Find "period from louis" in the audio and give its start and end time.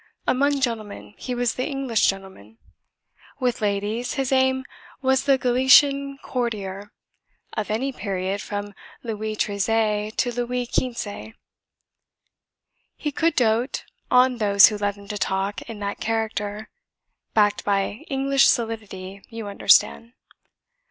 7.91-9.35